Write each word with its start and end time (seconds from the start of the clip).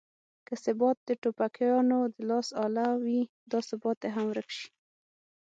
که 0.47 0.53
ثبات 0.63 0.97
د 1.03 1.09
ټوپکیانو 1.21 1.99
د 2.13 2.15
لاس 2.29 2.47
اله 2.65 2.87
وي 3.03 3.21
دا 3.51 3.59
ثبات 3.69 3.97
دې 4.01 4.09
هم 4.15 4.25
ورک 4.31 4.49
شي. 4.57 4.67